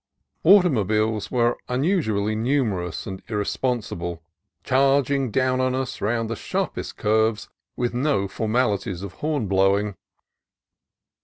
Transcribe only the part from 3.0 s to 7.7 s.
and irre sponsible, charging down on us round the sharpest curves